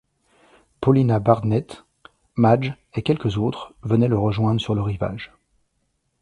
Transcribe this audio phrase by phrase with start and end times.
[0.79, 1.85] Paulina Barnett,
[2.35, 5.31] Madge et quelques autres venaient le rejoindre sur le rivage.